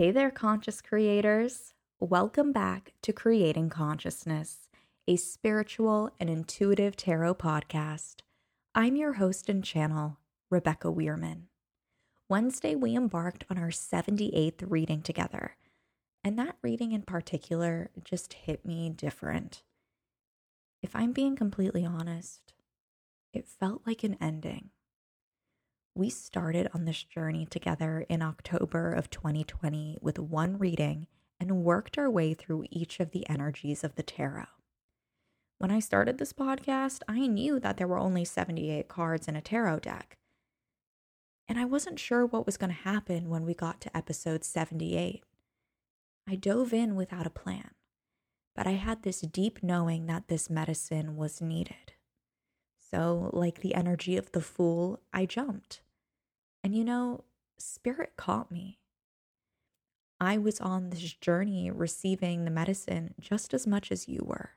Hey 0.00 0.12
there, 0.12 0.30
conscious 0.30 0.80
creators. 0.80 1.74
Welcome 2.00 2.52
back 2.52 2.94
to 3.02 3.12
Creating 3.12 3.68
Consciousness, 3.68 4.70
a 5.06 5.16
spiritual 5.16 6.10
and 6.18 6.30
intuitive 6.30 6.96
tarot 6.96 7.34
podcast. 7.34 8.22
I'm 8.74 8.96
your 8.96 9.12
host 9.12 9.50
and 9.50 9.62
channel, 9.62 10.16
Rebecca 10.48 10.90
Weirman. 10.90 11.48
Wednesday, 12.30 12.74
we 12.74 12.96
embarked 12.96 13.44
on 13.50 13.58
our 13.58 13.68
78th 13.68 14.64
reading 14.66 15.02
together, 15.02 15.56
and 16.24 16.38
that 16.38 16.56
reading 16.62 16.92
in 16.92 17.02
particular 17.02 17.90
just 18.02 18.32
hit 18.32 18.64
me 18.64 18.88
different. 18.88 19.62
If 20.82 20.96
I'm 20.96 21.12
being 21.12 21.36
completely 21.36 21.84
honest, 21.84 22.54
it 23.34 23.46
felt 23.46 23.82
like 23.86 24.02
an 24.02 24.16
ending 24.18 24.70
we 25.94 26.08
started 26.08 26.68
on 26.72 26.84
this 26.84 27.02
journey 27.02 27.46
together 27.46 28.06
in 28.08 28.22
October 28.22 28.92
of 28.92 29.10
2020 29.10 29.98
with 30.00 30.18
one 30.18 30.58
reading 30.58 31.06
and 31.40 31.64
worked 31.64 31.98
our 31.98 32.10
way 32.10 32.32
through 32.34 32.66
each 32.70 33.00
of 33.00 33.10
the 33.10 33.28
energies 33.28 33.82
of 33.82 33.96
the 33.96 34.02
tarot. 34.02 34.46
When 35.58 35.70
I 35.70 35.80
started 35.80 36.18
this 36.18 36.32
podcast, 36.32 37.00
I 37.08 37.26
knew 37.26 37.58
that 37.60 37.76
there 37.76 37.88
were 37.88 37.98
only 37.98 38.24
78 38.24 38.88
cards 38.88 39.28
in 39.28 39.36
a 39.36 39.42
tarot 39.42 39.80
deck. 39.80 40.16
And 41.48 41.58
I 41.58 41.64
wasn't 41.64 41.98
sure 41.98 42.24
what 42.24 42.46
was 42.46 42.56
going 42.56 42.70
to 42.70 42.88
happen 42.88 43.28
when 43.28 43.44
we 43.44 43.54
got 43.54 43.80
to 43.82 43.96
episode 43.96 44.44
78. 44.44 45.24
I 46.28 46.36
dove 46.36 46.72
in 46.72 46.94
without 46.94 47.26
a 47.26 47.30
plan, 47.30 47.72
but 48.54 48.66
I 48.66 48.72
had 48.72 49.02
this 49.02 49.20
deep 49.22 49.62
knowing 49.62 50.06
that 50.06 50.28
this 50.28 50.48
medicine 50.48 51.16
was 51.16 51.40
needed. 51.40 51.92
So, 52.78 53.30
like 53.32 53.60
the 53.60 53.74
energy 53.74 54.16
of 54.16 54.32
the 54.32 54.40
fool, 54.40 55.00
I 55.12 55.26
jumped. 55.26 55.82
And 56.62 56.74
you 56.74 56.84
know, 56.84 57.24
Spirit 57.58 58.12
caught 58.16 58.50
me. 58.50 58.78
I 60.20 60.36
was 60.36 60.60
on 60.60 60.90
this 60.90 61.14
journey 61.14 61.70
receiving 61.70 62.44
the 62.44 62.50
medicine 62.50 63.14
just 63.18 63.54
as 63.54 63.66
much 63.66 63.90
as 63.90 64.08
you 64.08 64.20
were. 64.22 64.50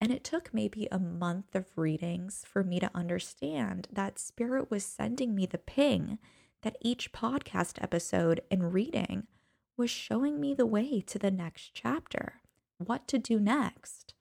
And 0.00 0.12
it 0.12 0.24
took 0.24 0.52
maybe 0.52 0.88
a 0.90 0.98
month 0.98 1.54
of 1.54 1.66
readings 1.76 2.44
for 2.46 2.64
me 2.64 2.80
to 2.80 2.90
understand 2.94 3.88
that 3.92 4.18
Spirit 4.18 4.70
was 4.70 4.84
sending 4.84 5.34
me 5.34 5.46
the 5.46 5.58
ping 5.58 6.18
that 6.62 6.76
each 6.80 7.12
podcast 7.12 7.80
episode 7.82 8.40
and 8.50 8.72
reading 8.72 9.26
was 9.76 9.90
showing 9.90 10.40
me 10.40 10.54
the 10.54 10.66
way 10.66 11.00
to 11.00 11.18
the 11.18 11.30
next 11.30 11.72
chapter, 11.74 12.40
what 12.78 13.06
to 13.08 13.18
do 13.18 13.38
next. 13.38 14.14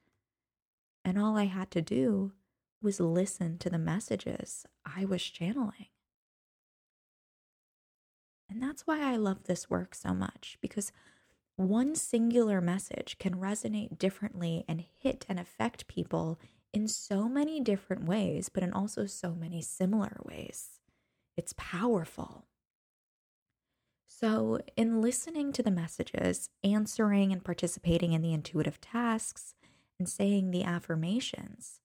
And 1.03 1.17
all 1.17 1.37
I 1.37 1.45
had 1.45 1.71
to 1.71 1.81
do 1.81 2.33
was 2.81 2.99
listen 2.99 3.57
to 3.59 3.69
the 3.69 3.79
messages 3.79 4.65
I 4.85 5.05
was 5.05 5.23
channeling. 5.23 5.87
And 8.53 8.61
that's 8.61 8.85
why 8.85 9.01
I 9.01 9.15
love 9.15 9.45
this 9.45 9.67
work 9.67 9.95
so 9.95 10.13
much 10.13 10.59
because 10.61 10.91
one 11.55 11.95
singular 11.95 12.61
message 12.61 13.17
can 13.17 13.35
resonate 13.35 13.97
differently 13.97 14.63
and 14.67 14.85
hit 14.99 15.25
and 15.27 15.39
affect 15.39 15.87
people 15.87 16.39
in 16.71 16.87
so 16.87 17.27
many 17.27 17.59
different 17.59 18.05
ways, 18.05 18.49
but 18.49 18.61
in 18.61 18.71
also 18.71 19.07
so 19.07 19.33
many 19.33 19.59
similar 19.61 20.21
ways. 20.23 20.79
It's 21.35 21.55
powerful. 21.57 22.45
So, 24.07 24.59
in 24.77 25.01
listening 25.01 25.51
to 25.53 25.63
the 25.63 25.71
messages, 25.71 26.49
answering 26.63 27.31
and 27.31 27.43
participating 27.43 28.13
in 28.13 28.21
the 28.21 28.33
intuitive 28.33 28.79
tasks, 28.79 29.55
and 29.97 30.07
saying 30.07 30.51
the 30.51 30.63
affirmations, 30.63 31.79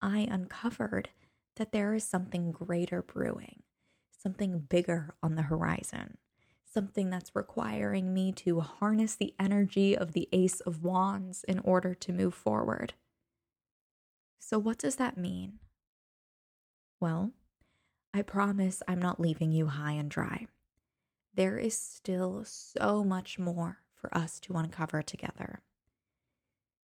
I 0.00 0.20
uncovered 0.20 1.10
that 1.56 1.72
there 1.72 1.94
is 1.94 2.04
something 2.04 2.52
greater 2.52 3.02
brewing, 3.02 3.62
something 4.26 4.58
bigger 4.58 5.14
on 5.22 5.36
the 5.36 5.42
horizon, 5.42 6.16
something 6.64 7.10
that's 7.10 7.36
requiring 7.36 8.12
me 8.12 8.32
to 8.32 8.58
harness 8.58 9.14
the 9.14 9.32
energy 9.38 9.96
of 9.96 10.14
the 10.14 10.28
Ace 10.32 10.58
of 10.62 10.82
Wands 10.82 11.44
in 11.44 11.60
order 11.60 11.94
to 11.94 12.12
move 12.12 12.34
forward. 12.34 12.94
So, 14.40 14.58
what 14.58 14.78
does 14.78 14.96
that 14.96 15.16
mean? 15.16 15.60
Well, 16.98 17.34
I 18.12 18.22
promise 18.22 18.82
I'm 18.88 19.00
not 19.00 19.20
leaving 19.20 19.52
you 19.52 19.66
high 19.66 19.92
and 19.92 20.10
dry. 20.10 20.48
There 21.32 21.56
is 21.56 21.78
still 21.78 22.42
so 22.44 23.04
much 23.04 23.38
more 23.38 23.78
for 23.94 24.12
us 24.12 24.40
to 24.40 24.54
uncover 24.54 25.02
together. 25.02 25.60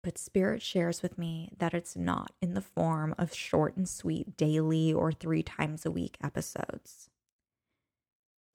But 0.03 0.17
Spirit 0.17 0.61
shares 0.61 1.01
with 1.01 1.17
me 1.17 1.53
that 1.59 1.73
it's 1.73 1.95
not 1.95 2.33
in 2.41 2.55
the 2.55 2.61
form 2.61 3.15
of 3.17 3.33
short 3.33 3.77
and 3.77 3.87
sweet 3.87 4.35
daily 4.35 4.91
or 4.91 5.13
three 5.13 5.43
times 5.43 5.85
a 5.85 5.91
week 5.91 6.17
episodes. 6.21 7.07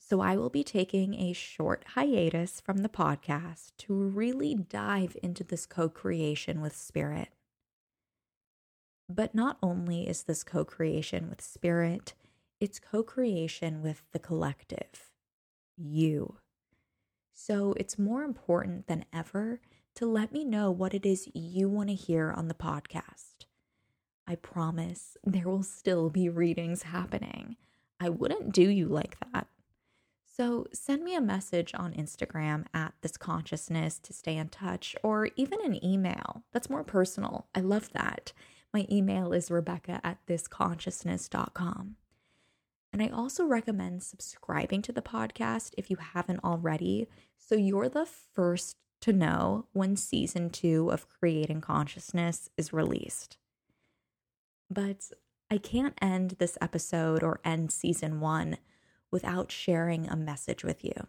So 0.09 0.21
I 0.21 0.37
will 0.37 0.51
be 0.51 0.63
taking 0.63 1.15
a 1.15 1.33
short 1.33 1.83
hiatus 1.95 2.61
from 2.61 2.79
the 2.79 2.89
podcast 2.89 3.73
to 3.79 3.93
really 3.93 4.55
dive 4.55 5.17
into 5.21 5.43
this 5.43 5.67
co 5.67 5.89
creation 5.89 6.61
with 6.61 6.77
Spirit. 6.77 7.31
But 9.09 9.35
not 9.35 9.59
only 9.61 10.09
is 10.09 10.23
this 10.23 10.45
co 10.45 10.65
creation 10.65 11.29
with 11.29 11.43
Spirit, 11.43 12.15
it's 12.61 12.79
co 12.79 13.03
creation 13.03 13.83
with 13.83 14.05
the 14.13 14.21
collective, 14.21 15.11
you. 15.77 16.37
So 17.35 17.75
it's 17.77 17.99
more 17.99 18.23
important 18.23 18.87
than 18.87 19.07
ever 19.13 19.61
to 19.97 20.07
let 20.07 20.31
me 20.31 20.45
know 20.45 20.71
what 20.71 20.95
it 20.95 21.05
is 21.05 21.29
you 21.35 21.69
want 21.69 21.89
to 21.89 21.97
hear 21.97 22.31
on 22.31 22.47
the 22.47 22.55
podcast. 22.55 23.47
I 24.25 24.37
promise 24.37 25.17
there 25.25 25.49
will 25.49 25.65
still 25.65 26.11
be 26.11 26.29
readings 26.29 26.85
happening. 26.85 27.57
I 27.99 28.09
wouldn't 28.09 28.53
do 28.53 28.71
you 28.71 28.87
like 28.87 29.17
that. 29.33 29.49
So 30.37 30.67
send 30.71 31.03
me 31.03 31.15
a 31.15 31.21
message 31.23 31.73
on 31.75 31.95
Instagram 31.95 32.67
at 32.75 32.93
this 33.01 33.17
consciousness 33.17 33.99
to 34.01 34.13
stay 34.13 34.37
in 34.37 34.51
touch, 34.51 34.95
or 35.03 35.31
even 35.35 35.65
an 35.65 35.83
email. 35.83 36.43
That's 36.53 36.69
more 36.69 36.85
personal. 36.85 37.47
I 37.55 37.61
love 37.61 37.91
that. 37.95 38.35
My 38.75 38.87
email 38.91 39.33
is 39.33 39.51
rebecca 39.51 39.99
at 40.05 40.19
thisconsciousness.com. 40.27 41.97
And 42.93 43.03
I 43.03 43.09
also 43.09 43.47
recommend 43.47 44.03
subscribing 44.03 44.83
to 44.83 44.93
the 44.93 45.01
podcast 45.01 45.73
if 45.79 45.89
you 45.89 45.97
haven't 45.97 46.45
already, 46.45 47.09
so 47.39 47.55
you're 47.55 47.89
the 47.89 48.05
first 48.05 48.77
to 49.01 49.15
know 49.15 49.65
when 49.73 49.97
season 49.97 50.51
two 50.51 50.91
of 50.91 51.09
Creating 51.09 51.63
Consciousness 51.63 52.51
is 52.59 52.75
released. 52.75 53.39
But 54.69 55.11
I 55.51 55.57
can't 55.57 55.97
end 56.03 56.37
this 56.39 56.59
episode 56.61 57.23
or 57.23 57.41
end 57.43 57.71
season 57.71 58.21
one 58.21 58.59
without 59.11 59.51
sharing 59.51 60.09
a 60.09 60.17
message 60.17 60.65
with 60.65 60.85
you. 60.85 61.07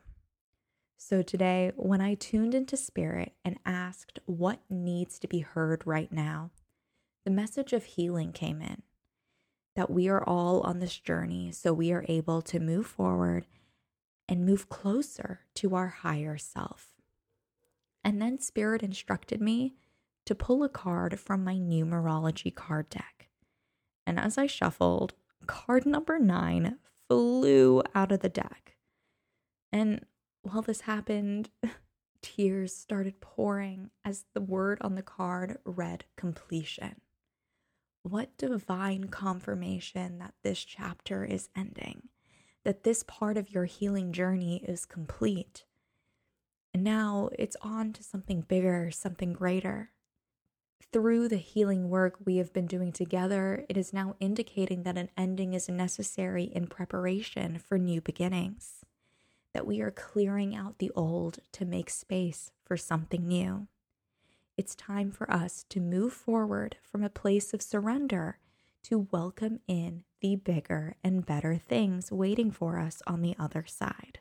So 0.98 1.22
today, 1.22 1.72
when 1.76 2.02
I 2.02 2.16
tuned 2.16 2.56
into 2.56 2.76
spirit 2.76 3.34
and 3.46 3.60
asked 3.66 4.20
what 4.26 4.60
needs 4.70 5.20
to 5.20 5.28
be 5.28 5.40
heard 5.40 5.84
right 5.86 6.12
now, 6.12 6.52
the 7.24 7.32
message 7.32 7.74
of 7.74 7.84
healing 7.84 8.32
came 8.32 8.62
in 8.62 8.82
that 9.76 9.92
we 9.92 10.10
are 10.10 10.24
all 10.24 10.62
on 10.62 10.80
this 10.80 10.98
journey 10.98 11.52
so 11.52 11.72
we 11.72 11.92
are 11.92 12.04
able 12.08 12.42
to 12.42 12.60
move 12.60 12.88
forward 12.88 13.46
and 14.28 14.46
move 14.46 14.70
closer 14.70 15.42
to 15.54 15.76
our 15.76 15.88
higher 15.88 16.38
self. 16.38 16.94
And 18.04 18.20
then 18.20 18.40
Spirit 18.40 18.82
instructed 18.82 19.40
me 19.40 19.76
to 20.26 20.34
pull 20.34 20.64
a 20.64 20.70
card 20.70 21.20
from 21.20 21.44
my 21.44 21.56
numerology 21.56 22.54
card 22.54 22.90
deck. 22.90 23.28
And 24.06 24.20
as 24.20 24.38
I 24.38 24.48
shuffled, 24.48 25.14
card 25.46 25.86
number 25.86 26.18
nine 26.18 26.80
flew 27.10 27.82
out 27.96 28.12
of 28.12 28.20
the 28.20 28.30
deck. 28.30 28.76
And 29.72 30.06
while 30.42 30.62
this 30.62 30.82
happened, 30.82 31.50
tears 32.22 32.76
started 32.76 33.22
pouring 33.22 33.90
as 34.04 34.26
the 34.34 34.42
word 34.42 34.80
on 34.82 34.96
the 34.96 35.04
card 35.04 35.58
read 35.66 36.06
completion. 36.16 37.02
What 38.04 38.38
divine 38.38 39.06
confirmation 39.06 40.20
that 40.20 40.34
this 40.44 40.64
chapter 40.64 41.26
is 41.26 41.50
ending, 41.56 42.10
that 42.64 42.84
this 42.84 43.04
part 43.04 43.38
of 43.38 43.52
your 43.52 43.66
healing 43.66 44.14
journey 44.14 44.64
is 44.68 44.86
complete. 44.86 45.66
And 46.74 46.84
now 46.84 47.30
it's 47.38 47.58
on 47.62 47.94
to 47.94 48.04
something 48.04 48.42
bigger, 48.42 48.92
something 48.92 49.34
greater. 49.34 49.92
Through 50.92 51.28
the 51.28 51.38
healing 51.38 51.90
work 51.90 52.18
we 52.26 52.38
have 52.38 52.54
been 52.54 52.68
doing 52.68 52.92
together, 52.92 53.66
it 53.70 53.78
is 53.78 53.94
now 53.94 54.16
indicating 54.20 54.84
that 54.84 54.98
an 54.98 55.10
ending 55.18 55.54
is 55.54 55.70
necessary 55.70 56.46
in 56.46 56.68
preparation 56.68 57.60
for 57.60 57.78
new 57.78 58.02
beginnings, 58.02 58.86
that 59.54 59.68
we 59.68 59.82
are 59.82 59.92
clearing 59.92 60.56
out 60.56 60.80
the 60.80 60.92
old 60.96 61.40
to 61.54 61.66
make 61.66 61.90
space 61.90 62.52
for 62.64 62.78
something 62.78 63.28
new. 63.28 63.68
It's 64.58 64.76
time 64.76 65.12
for 65.12 65.32
us 65.32 65.66
to 65.70 65.80
move 65.80 66.14
forward 66.14 66.78
from 66.82 67.04
a 67.04 67.10
place 67.10 67.54
of 67.54 67.62
surrender 67.62 68.40
to 68.84 69.08
welcome 69.12 69.60
in 69.68 70.04
the 70.22 70.36
bigger 70.36 70.96
and 71.04 71.26
better 71.26 71.58
things 71.58 72.12
waiting 72.12 72.52
for 72.52 72.80
us 72.80 73.02
on 73.06 73.22
the 73.22 73.36
other 73.38 73.66
side. 73.68 74.20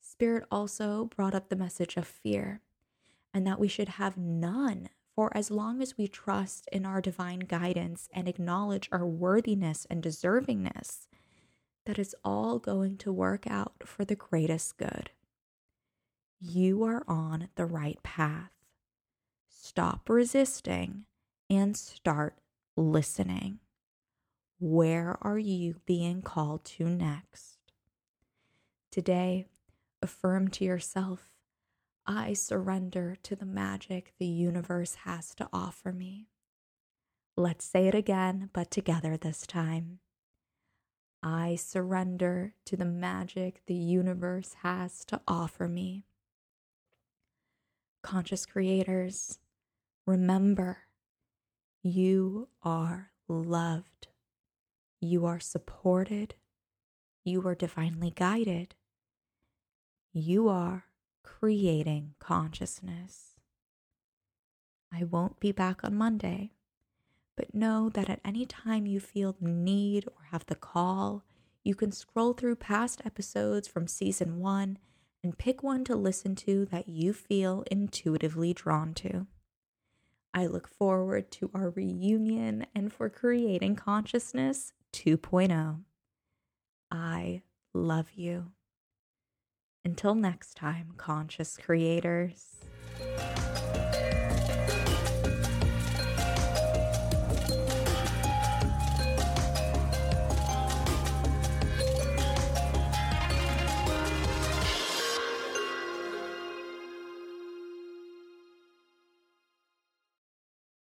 Spirit 0.00 0.44
also 0.50 1.10
brought 1.16 1.34
up 1.34 1.48
the 1.48 1.56
message 1.56 1.96
of 1.96 2.06
fear 2.06 2.60
and 3.34 3.46
that 3.46 3.60
we 3.60 3.68
should 3.68 3.90
have 3.90 4.16
none 4.16 4.88
for 5.16 5.34
as 5.34 5.50
long 5.50 5.80
as 5.80 5.96
we 5.96 6.06
trust 6.06 6.68
in 6.70 6.84
our 6.84 7.00
divine 7.00 7.40
guidance 7.40 8.06
and 8.12 8.28
acknowledge 8.28 8.86
our 8.92 9.06
worthiness 9.06 9.86
and 9.88 10.02
deservingness, 10.02 11.06
that 11.86 11.98
is 11.98 12.14
all 12.22 12.58
going 12.58 12.98
to 12.98 13.10
work 13.10 13.46
out 13.46 13.72
for 13.86 14.04
the 14.04 14.14
greatest 14.14 14.76
good. 14.76 15.10
You 16.38 16.84
are 16.84 17.02
on 17.08 17.48
the 17.56 17.64
right 17.64 18.00
path. 18.02 18.50
Stop 19.48 20.10
resisting 20.10 21.06
and 21.48 21.74
start 21.74 22.36
listening. 22.76 23.60
Where 24.58 25.16
are 25.22 25.38
you 25.38 25.76
being 25.86 26.20
called 26.20 26.62
to 26.64 26.84
next? 26.84 27.56
Today, 28.90 29.46
affirm 30.02 30.48
to 30.48 30.64
yourself 30.64 31.30
I 32.06 32.34
surrender 32.34 33.16
to 33.24 33.34
the 33.34 33.46
magic 33.46 34.14
the 34.18 34.26
universe 34.26 34.94
has 35.04 35.34
to 35.36 35.48
offer 35.52 35.92
me. 35.92 36.28
Let's 37.36 37.64
say 37.64 37.88
it 37.88 37.94
again, 37.94 38.48
but 38.52 38.70
together 38.70 39.16
this 39.16 39.44
time. 39.46 39.98
I 41.20 41.56
surrender 41.56 42.54
to 42.66 42.76
the 42.76 42.84
magic 42.84 43.62
the 43.66 43.74
universe 43.74 44.54
has 44.62 45.04
to 45.06 45.20
offer 45.26 45.66
me. 45.66 46.04
Conscious 48.02 48.46
creators, 48.46 49.40
remember 50.06 50.78
you 51.82 52.48
are 52.62 53.10
loved, 53.26 54.06
you 55.00 55.26
are 55.26 55.40
supported, 55.40 56.36
you 57.24 57.44
are 57.48 57.56
divinely 57.56 58.12
guided, 58.14 58.76
you 60.12 60.48
are 60.48 60.84
creating 61.26 62.14
consciousness. 62.18 63.32
I 64.94 65.04
won't 65.04 65.40
be 65.40 65.52
back 65.52 65.84
on 65.84 65.94
Monday, 65.94 66.52
but 67.36 67.54
know 67.54 67.90
that 67.90 68.08
at 68.08 68.20
any 68.24 68.46
time 68.46 68.86
you 68.86 69.00
feel 69.00 69.32
the 69.38 69.48
need 69.48 70.06
or 70.06 70.28
have 70.30 70.46
the 70.46 70.54
call, 70.54 71.24
you 71.64 71.74
can 71.74 71.92
scroll 71.92 72.32
through 72.32 72.56
past 72.56 73.02
episodes 73.04 73.66
from 73.68 73.88
season 73.88 74.38
one 74.38 74.78
and 75.22 75.36
pick 75.36 75.62
one 75.62 75.84
to 75.84 75.96
listen 75.96 76.36
to 76.36 76.64
that 76.66 76.88
you 76.88 77.12
feel 77.12 77.64
intuitively 77.70 78.54
drawn 78.54 78.94
to. 78.94 79.26
I 80.32 80.46
look 80.46 80.68
forward 80.68 81.30
to 81.32 81.50
our 81.52 81.70
reunion 81.70 82.66
and 82.74 82.92
for 82.92 83.10
creating 83.10 83.76
consciousness 83.76 84.72
2.0. 84.92 85.80
I 86.90 87.42
love 87.74 88.12
you. 88.14 88.52
Until 89.86 90.16
next 90.16 90.56
time, 90.56 90.94
conscious 90.96 91.56
creators. 91.56 92.56